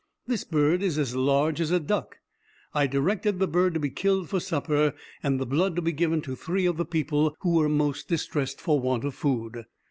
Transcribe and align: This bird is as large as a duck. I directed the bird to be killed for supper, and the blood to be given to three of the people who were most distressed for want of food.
This 0.25 0.43
bird 0.43 0.81
is 0.81 0.97
as 0.97 1.15
large 1.15 1.61
as 1.61 1.69
a 1.69 1.79
duck. 1.79 2.17
I 2.73 2.87
directed 2.87 3.37
the 3.37 3.47
bird 3.47 3.75
to 3.75 3.79
be 3.79 3.91
killed 3.91 4.29
for 4.29 4.39
supper, 4.39 4.95
and 5.21 5.39
the 5.39 5.45
blood 5.45 5.75
to 5.75 5.81
be 5.83 5.91
given 5.91 6.21
to 6.23 6.35
three 6.35 6.65
of 6.65 6.77
the 6.77 6.85
people 6.85 7.35
who 7.41 7.51
were 7.53 7.69
most 7.69 8.07
distressed 8.07 8.59
for 8.59 8.79
want 8.79 9.03
of 9.03 9.13
food. 9.13 9.63